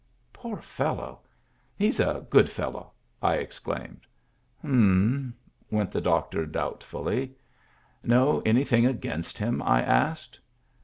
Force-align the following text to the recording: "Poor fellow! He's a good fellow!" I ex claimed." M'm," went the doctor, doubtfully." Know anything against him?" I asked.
"Poor 0.33 0.57
fellow! 0.57 1.21
He's 1.77 1.99
a 1.99 2.25
good 2.31 2.49
fellow!" 2.49 2.93
I 3.21 3.37
ex 3.37 3.59
claimed." 3.59 4.01
M'm," 4.63 5.35
went 5.69 5.91
the 5.91 6.01
doctor, 6.01 6.47
doubtfully." 6.47 7.35
Know 8.03 8.41
anything 8.43 8.87
against 8.87 9.37
him?" 9.37 9.61
I 9.61 9.83
asked. 9.83 10.39